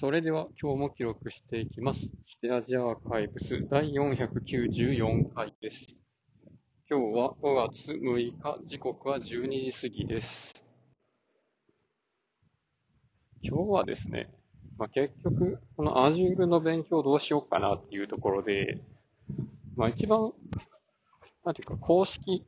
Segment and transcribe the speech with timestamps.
[0.00, 1.98] それでは今日も記録していきます。
[2.02, 5.96] ステアジアアーカイブス第494回です。
[6.88, 10.54] 今日は5月6日、時刻は12時過ぎです。
[13.42, 14.32] 今日はですね、
[14.78, 18.80] まあ、結局、この Azure の勉強どうしようかなっていうところで、
[19.74, 20.32] まあ一番、
[21.44, 22.46] なんていうか公式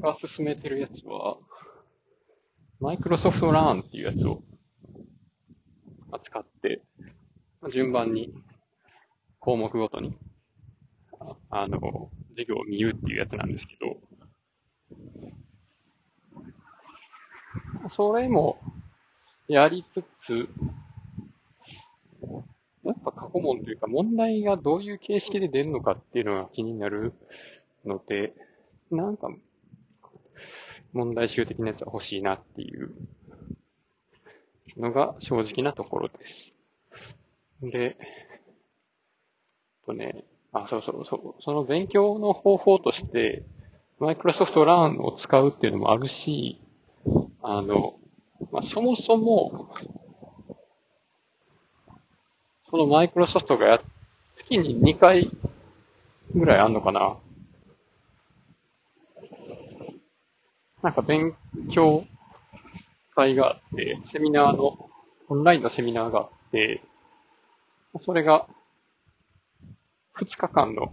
[0.00, 1.36] が進めてるやつは、
[2.80, 4.40] Microsoft Learn っていうやつを
[6.16, 6.82] 扱って、
[7.70, 8.34] 順番に
[9.38, 10.16] 項目ごとに、
[11.50, 13.98] あの、授業を見るっていうやつなんですけど、
[17.88, 18.58] それも
[19.48, 20.48] やりつつ、
[22.84, 27.12] やっぱ過去問というか問題がどういう形式で出るのかっていうのが気になる
[27.84, 28.34] ので、
[28.90, 29.28] なんか
[30.92, 32.94] 問題集的なやつは欲しいなっていう
[34.76, 36.54] のが正直なところです。
[37.62, 37.96] で、
[39.86, 43.44] とね、あ、そうそうそう、その勉強の方法として、
[44.00, 46.60] Microsoft Learn を使うっていうのもあるし、
[47.42, 47.94] あの、
[48.52, 49.70] まあ、そもそも、
[52.70, 53.80] その Microsoft がや、
[54.36, 55.30] 月に2回
[56.34, 57.16] ぐらいあんのかな
[60.82, 61.34] なんか勉
[61.72, 62.04] 強
[63.16, 64.90] 会があって、セミナーの、
[65.28, 66.82] オンラインのセミナーがあって、
[68.02, 68.46] それが、
[70.18, 70.92] 2日間の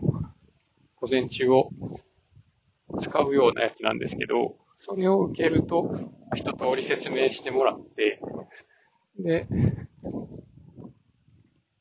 [0.95, 1.69] 午前中を
[2.99, 5.93] 使うようなやつなんですけど、それを受けると、
[6.33, 8.19] 一通り説明してもらって、
[9.19, 9.47] で、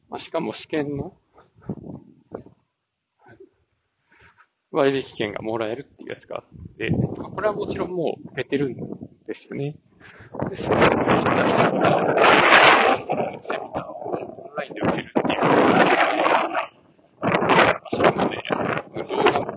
[0.09, 1.17] まあ、しかも試験の
[4.73, 8.77] 割引券がもらえるっていうやつがあって、これはもちろんもう受けてるん
[9.27, 9.77] ですよね。
[10.53, 11.89] で、それを受けた人が、
[13.07, 15.41] そのセミナーをオンラインで受けるっていう。
[17.95, 18.43] それもね、
[18.95, 19.07] 動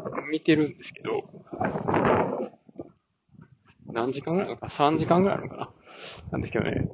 [0.10, 1.30] 画見てるんですけど、
[3.92, 4.55] 何時間ぐらいな？
[4.55, 5.70] のか ?3 時間ぐらいなのかな？
[6.32, 6.88] なんですけどね。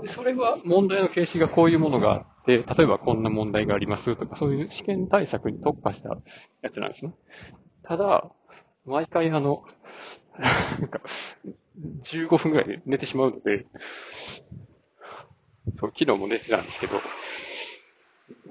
[0.00, 6.16] でそれは問題の形式がこういうものがあって、例えばこんな問題がありますとか、そういう試験対策に特化した
[6.62, 7.14] やつなんですね。
[7.82, 8.24] ただ、
[8.86, 9.64] 毎回あの、
[10.38, 11.00] なんか、
[12.02, 13.66] 15分ぐらい寝てしまうので、
[15.78, 17.00] そう、昨日も寝てたんですけど、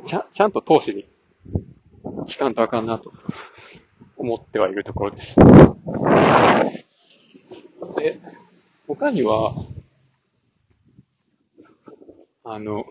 [0.05, 1.05] ちゃ、ちゃんと投資に
[2.27, 3.11] 聞かんとあかんなと
[4.17, 5.35] 思ってはいるところです。
[7.97, 8.19] で、
[8.87, 9.55] 他には、
[12.43, 12.85] あの、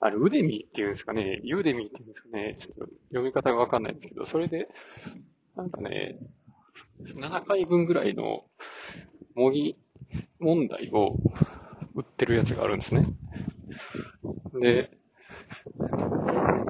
[0.00, 4.68] あの、ウデミーっていうんですかね、ユーデミーっていうんですかね、ちょっと読み方がわかんないんですけど、それで、
[5.56, 6.18] なんかね、
[7.14, 8.44] 7回分ぐらいの
[9.34, 9.76] 模擬
[10.38, 11.16] 問題を
[11.94, 13.06] 売ってるやつがあるんですね。
[14.60, 14.90] で、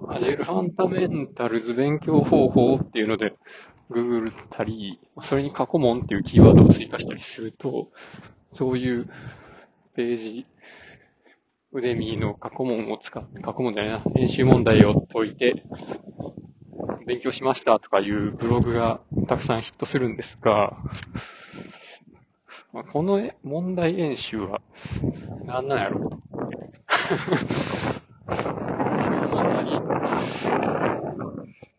[0.09, 3.35] Azure Fundamentals 勉強方法っていうので、
[3.91, 7.91] Google たり、それに過去問っていうキーワードを追加したりすると、
[8.55, 9.09] そういう
[9.95, 10.47] ページ、
[11.73, 15.65] ウデミの過去問を使って、過去問じゃないな、練習問題を解いて、
[17.11, 20.77] 勉強しましたとかいうブログがたくさんヒットするんですが、
[22.73, 24.61] まあこの問題演習は
[25.45, 26.11] 何なんやろう？
[26.11, 26.21] と。
[28.39, 29.51] その問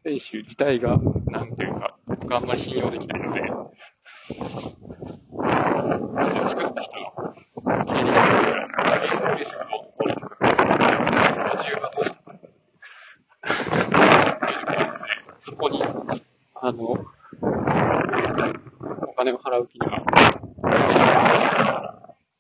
[0.04, 0.98] 題演習自体が、
[1.28, 3.42] なんていうか、僕はあんまり信用できないので、
[6.46, 7.10] 作った人の
[7.86, 10.36] 経歴が、リスクを降りてくる。
[11.54, 12.32] Azure はどうしたか。
[15.44, 16.98] そこに、あの、お
[19.22, 20.02] 金を払う気には、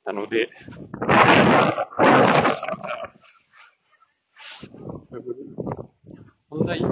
[0.03, 0.49] なので、
[6.49, 6.87] 問題、演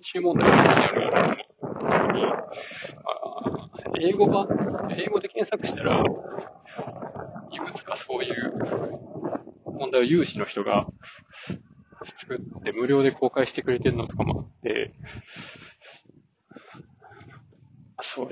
[0.00, 2.38] 習問題が何あるに、あ
[4.00, 4.46] 英語版、
[4.96, 6.04] 英語で検索したら、
[7.50, 8.52] いくつかそういう
[9.64, 10.86] 問題を有志の人が
[12.16, 14.51] 作って無料で公開してくれてるのとかも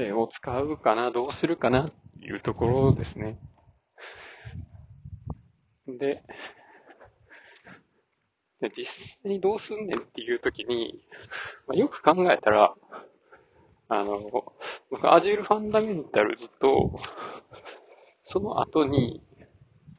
[0.00, 3.38] あって、それを使うかな、どうするかなっていうところですね。
[5.86, 6.22] で、
[8.60, 8.86] で実
[9.22, 11.02] 際にどうすんねんっていうときに、
[11.66, 12.74] まあ、よく考えたら、
[13.88, 14.52] あの、
[14.90, 17.00] 僕 Azure Fundamental と、
[18.26, 19.22] その後に、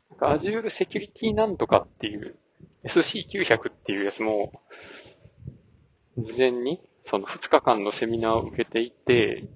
[0.10, 2.38] なんか Azure Security なんとかっていう
[2.84, 4.62] SC900 っていうやつも、
[6.18, 9.48] 事前にその2日間のセミナーを受けていて、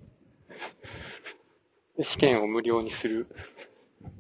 [2.04, 3.28] 試験を無料にする。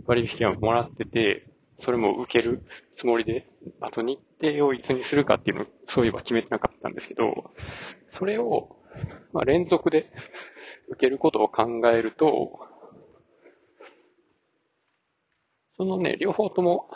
[0.07, 1.47] 割引券をもらってて、
[1.79, 2.63] それも受ける
[2.95, 3.47] つもりで、
[3.81, 7.51] あと日程をいつにするかっていうのを、そういえば決めてなかったんですけど、
[8.11, 8.77] それを、
[9.33, 10.09] まあ、連続で
[10.89, 12.59] 受けることを考えると、
[15.77, 16.89] そのね、両方とも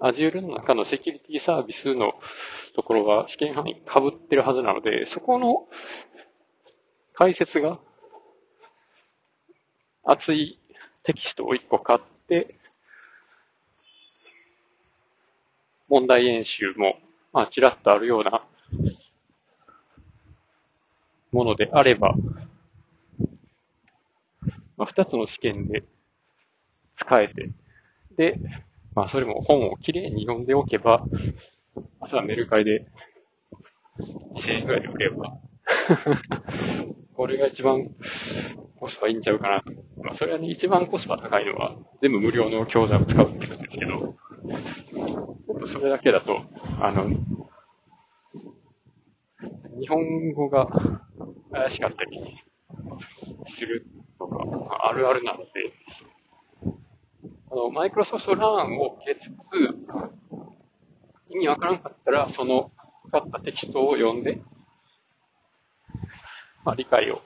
[0.00, 2.14] Azure の中のセキュリティサービスの
[2.74, 5.66] ところが試験範囲被ってるはずなので、そこの
[7.14, 7.80] 解説が
[10.06, 10.58] 熱い
[11.02, 12.54] テキストを1個買って、
[15.88, 16.98] 問題演習も、
[17.32, 18.44] まあ、ちらっとあるような
[21.32, 22.14] ものであれば、
[24.76, 25.84] まあ、2つの試験で
[26.96, 27.50] 使えて、
[28.16, 28.38] で、
[28.94, 31.04] まあ、それも本をきれいに読んでおけば、
[32.00, 32.86] あとはメルカリで
[34.34, 35.38] 2000円くらいで売れば、
[37.14, 37.90] これが一番
[38.78, 39.72] コスパいいんちゃうかなと。
[40.02, 44.16] まあ、それはね、一番コスパ高いのは、全部無料の教材を使うってことですけど、も
[45.56, 46.38] っとそれだけだと、
[46.80, 47.08] あの、
[49.78, 50.66] 日本語が
[51.52, 52.36] 怪しかったり
[53.46, 53.86] する
[54.18, 55.46] とか、あるあるなので、
[57.50, 59.32] あの、マイクロソフトランを受けつつ、
[61.30, 62.70] 意味わからんかったら、その、
[63.10, 64.40] かったテキストを読んで、
[66.64, 67.22] まあ、理解を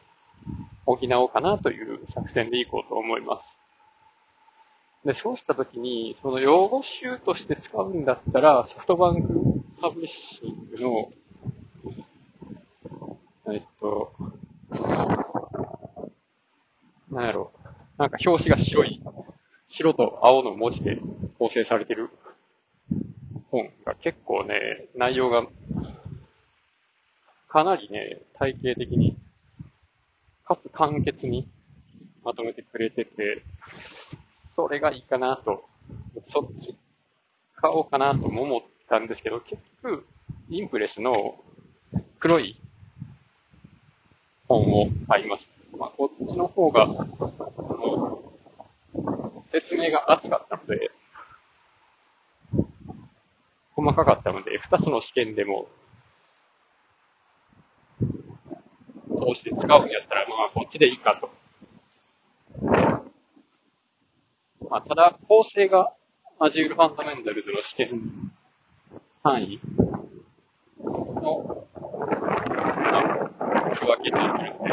[0.96, 3.60] 補おうかなという作戦でいこうと思います。
[5.04, 11.10] で、そうしたときに、その用語集として使うんだったら、ソフトバンクパブリッシング
[13.46, 14.12] の、えっと、
[17.10, 17.52] なんやろ、
[17.96, 19.02] なんか表紙が白い、
[19.68, 20.98] 白と青の文字で
[21.38, 22.10] 構成されてる
[23.50, 25.46] 本が結構ね、内容が
[27.48, 29.16] かなりね、体系的に、
[30.50, 31.48] かつ簡潔に
[32.24, 33.44] まとめてくれてて、
[34.56, 35.62] それがいいかなと、
[36.28, 36.76] そっち
[37.54, 40.04] 買おうかなとも思ったんですけど、結局、
[40.48, 41.36] インプレスの
[42.18, 42.60] 黒い
[44.48, 45.76] 本を買いました。
[45.76, 46.88] まあ、こっちの方が、
[49.52, 50.90] 説明が厚かったので、
[53.76, 55.68] 細かかったので、二つの試験でも、
[59.20, 61.30] 通して使うんやったら、まあ、こっちでいいかと
[64.70, 65.92] まあ、ただ、構成が
[66.38, 68.32] Azure Fundamentals の試験
[69.22, 69.60] 範囲
[70.86, 71.66] の、
[73.74, 74.68] 区分けになってるんで、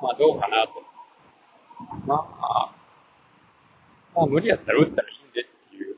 [0.00, 0.72] まあ、どうかなと。
[2.06, 2.74] まあ、
[4.14, 5.96] まあ、無理やったら打ったらいいんでっていう。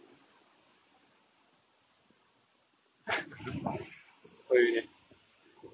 [4.49, 4.89] そういうね、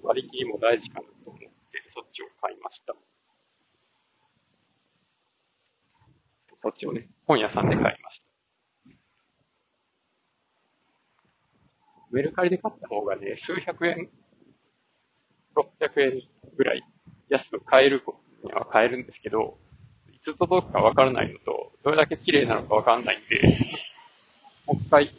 [0.13, 1.49] り切りも大事かなと思って、
[1.89, 2.95] そっちを買いました。
[6.61, 8.31] そっちをね、本屋さんで買いました。
[12.11, 14.09] メルカリで買った方がね、数百円、
[15.55, 16.21] 600円
[16.57, 16.83] ぐらい
[17.29, 18.03] 安く買える
[18.43, 19.57] には買えるんですけど、
[20.11, 23.57] いつ届くかわからないのと、どれだけ綺麗なのかわかんないんで、
[24.67, 25.11] もう一回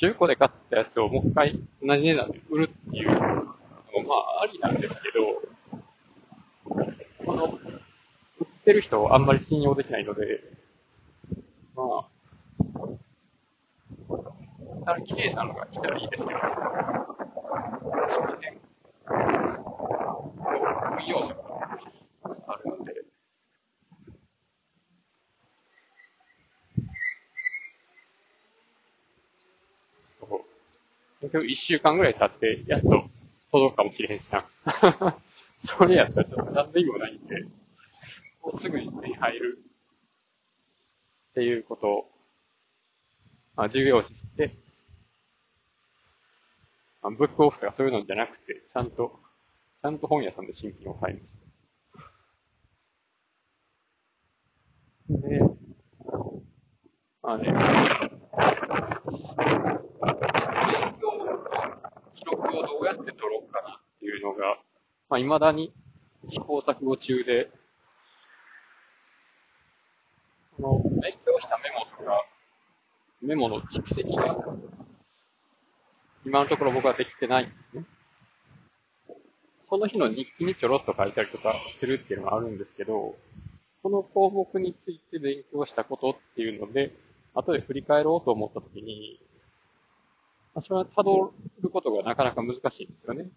[0.00, 5.42] 中古で買ったやつをもう一回同じ値段で売るっていうのもまあありなんですけど、
[7.24, 7.58] この、
[8.40, 10.42] 売ってる人をあんまり信用できないので、
[11.76, 12.06] まあ、
[14.84, 16.44] ただ綺麗なのが来たらいいですけど、ね
[17.94, 18.60] の辺、
[21.08, 21.44] 要素が
[22.48, 22.94] あるので、
[31.20, 33.08] 結局一週間ぐらい経って、やっと
[33.50, 34.46] 届くかもしれへんしな。
[35.66, 37.42] それやったらちょっと何の意味もないんで、
[38.42, 39.58] もうすぐに手に入る
[41.30, 42.10] っていうことを、
[43.56, 44.54] まあ、重要視して、
[47.02, 49.18] まあ、ブックオフとかそういうのじゃなくて、ちゃんと、
[49.82, 51.26] ちゃんと本屋さんで新品を買いまし
[55.22, 55.28] た。
[55.28, 55.40] で、
[57.22, 57.54] まあね、
[62.14, 62.78] 記録をど。
[62.80, 64.58] うやって取ろうかなっていうのが、
[65.08, 65.72] まあ、未だに
[66.28, 67.50] 試行錯誤中で、
[70.56, 72.24] この、勉強したメモとか、
[73.22, 74.36] メモの蓄積が、
[76.24, 77.84] 今のところ僕はできてないんですね。
[79.68, 83.16] その日の日記にちょろっと書いたりとかするっていうのがあるんですけど、
[83.82, 86.92] この項目について勉強したことっていうので、
[87.34, 89.20] 後で振り返ろうと思ったときに、
[90.62, 91.32] それは辿
[91.62, 93.28] ることがなかなか難しいんですよね。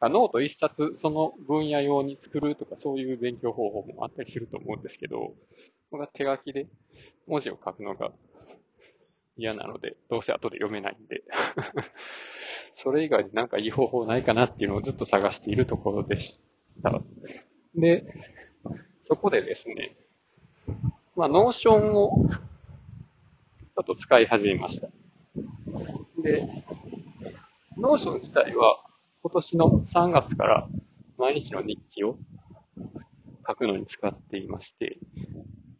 [0.00, 5.34] ノート一冊その分野用に作るとかそういう勉強方法もあったりすると思うんですけど、
[5.90, 6.66] 僕は手書きで
[7.26, 8.12] 文字を書くのが
[9.36, 11.22] 嫌なので、どうせ後で読めないんで
[12.76, 16.38] それ以外になんかいい方法ないかなっていうのをずっと探しているところでし
[16.82, 17.00] た。
[17.74, 18.04] で、
[19.04, 19.96] そこでですね、
[21.14, 24.88] まあ、 Notion をちょっと使い始めました。
[26.22, 26.48] で、
[27.76, 28.82] Notion 自体は
[29.22, 30.68] 今年の3月から
[31.18, 32.16] 毎日の日記を
[33.46, 34.98] 書くのに使っていまして、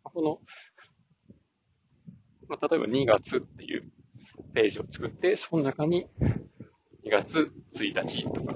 [0.03, 0.41] この、
[2.49, 3.91] まあ、例えば2月っていう
[4.53, 6.07] ページを作って、その中に
[7.05, 8.55] 2月1日とか、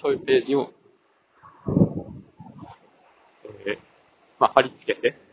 [0.00, 0.72] そういうページを、
[3.66, 3.78] えー、
[4.38, 5.27] まあ、貼り付けて、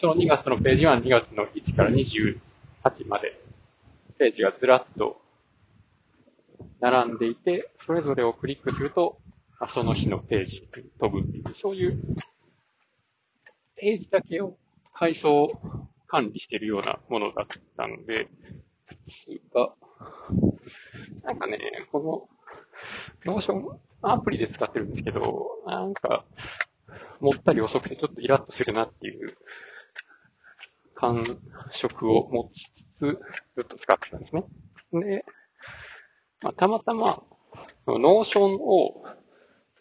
[0.00, 2.38] その2月のページは2月の1から28
[3.06, 3.38] まで、
[4.18, 5.20] ページがずらっと
[6.80, 9.18] 並んでいて、それぞれをクリックすると、
[9.68, 12.02] その日のページに飛ぶっていう、そういう
[13.76, 14.56] ページだけを
[14.94, 15.50] 階層
[16.06, 18.28] 管理しているようなものだったので、
[19.06, 19.74] すが、
[21.24, 21.58] なんかね、
[21.92, 22.28] こ
[23.26, 26.24] の、 Notion アプリで使ってるんですけど、なんか、
[27.20, 29.36] もったり遅くてちょっとイラッとするなっていう
[31.00, 31.24] 感
[31.70, 33.18] 触を持ちつつ、
[33.56, 34.44] ずっと使ってたんですね。
[34.92, 35.24] で、
[36.42, 37.22] まあ、たまたま、
[37.86, 39.06] Notionを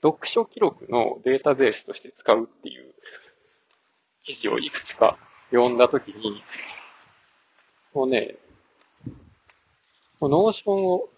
[0.01, 2.93] 読書記録のデータベースとして使うっていう
[4.25, 5.17] 記事をいくつか
[5.51, 6.41] 読んだときに、
[7.93, 8.35] もうね、
[10.21, 11.09] Notionを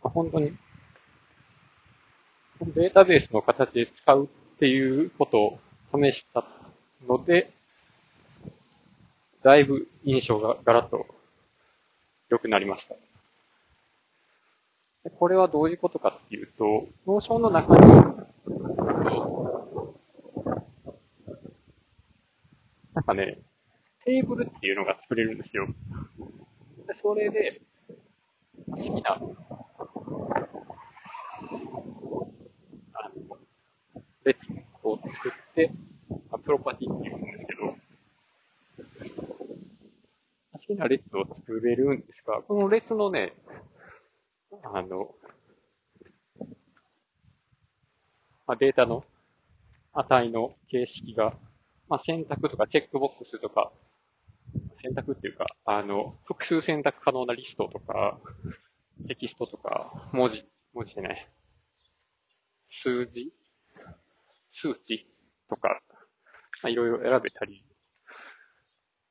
[0.00, 0.56] 本当に、
[2.74, 5.58] データベースの形で使うっていうことを
[5.94, 6.44] 試した
[7.06, 7.50] ので、
[9.42, 11.06] だいぶ印象がガラッと
[12.30, 12.96] 良くなりました。
[15.18, 17.80] これはどういうことかっていうと、 Notionの中に、
[22.94, 23.38] なんかね、
[24.04, 25.66] テーブルっていうのが作れるんですよ。
[26.86, 27.60] でそれで、
[28.66, 29.20] 好きな
[34.24, 34.38] 列
[34.82, 35.70] を作って、
[36.44, 37.76] プロパティって言うんですけど、
[40.52, 43.34] 好きな列を作れるんですが、この列のね、
[44.62, 45.14] あの、
[48.46, 49.04] まあ、データの
[49.94, 51.34] 値の形式が、
[51.88, 53.72] まあ、選択とかチェックボックスとか、
[54.82, 58.18] 選択っていうか、あの、複数選択可能なリストとか、
[59.08, 61.28] テキストとか、文字、文字じゃない、
[62.70, 63.32] 数字？
[64.52, 65.06] 数値
[65.48, 65.80] とか、
[66.64, 67.62] まあ、いろいろ選べたり、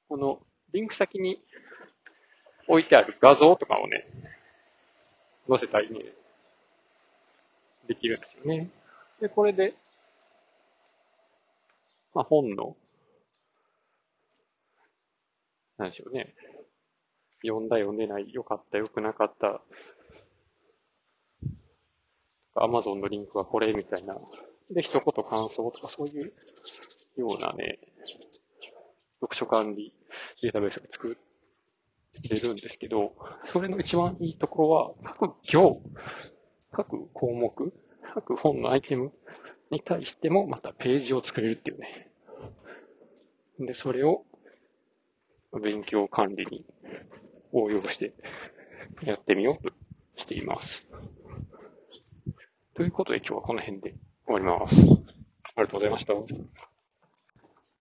[0.10, 0.40] この
[0.74, 1.40] リンク先に
[2.68, 4.08] 置いてある画像とかをね、
[5.48, 6.00] 載せたりね、
[7.88, 8.72] できるんですよね。
[9.22, 9.76] で、これで、
[12.16, 12.76] まあ、本の、
[15.78, 16.34] なんでしょうね。
[17.44, 19.62] 読んだ読んでない、良かった良くなかった、
[22.56, 24.16] アマゾンのリンクはこれみたいな
[24.74, 26.34] で、一言感想とかそういう
[27.18, 27.80] ようなね、
[29.22, 29.94] 読書管理
[30.42, 31.18] データベースを作
[32.30, 33.14] れるんですけど、
[33.46, 35.82] それの一番いいところは、各行、
[36.72, 37.74] 各項目、
[38.14, 39.12] 各本のアイテム
[39.72, 42.10] に対してもまたページを作れるっていうね。
[43.60, 44.26] で、それを
[45.62, 46.66] 勉強管理に
[47.52, 48.14] 応用して
[49.04, 49.74] やってみようと
[50.18, 50.88] しています。
[52.74, 54.76] ということで今日はこの辺で終わります。
[55.56, 56.73] ありがとうございました。